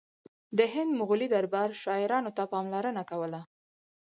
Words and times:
د 0.57 0.59
هند 0.73 0.91
مغلي 0.99 1.27
دربار 1.35 1.69
شاعرانو 1.83 2.31
ته 2.37 2.43
پاملرنه 2.51 3.03
کوله 3.11 3.41